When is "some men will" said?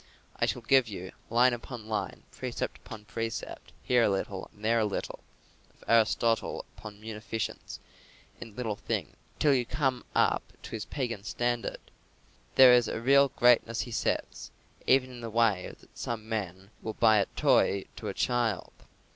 15.95-16.93